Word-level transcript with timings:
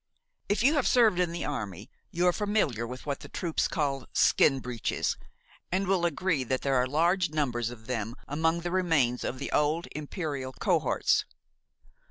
If 0.49 0.63
you 0.63 0.73
have 0.73 0.87
served 0.87 1.19
in 1.19 1.31
the 1.31 1.45
army, 1.45 1.91
you 2.09 2.25
are 2.25 2.33
familiar 2.33 2.87
with 2.87 3.05
what 3.05 3.19
the 3.19 3.29
troops 3.29 3.67
call 3.67 4.07
skin 4.13 4.59
breeches, 4.59 5.15
and 5.71 5.85
will 5.85 6.07
agree 6.07 6.43
that 6.43 6.61
there 6.63 6.73
are 6.73 6.87
large 6.87 7.29
numbers 7.29 7.69
of 7.69 7.85
them 7.85 8.15
among 8.27 8.61
the 8.61 8.71
remains 8.71 9.23
of 9.23 9.37
the 9.37 9.51
old 9.51 9.87
imperial 9.91 10.53
cohorts. 10.53 11.25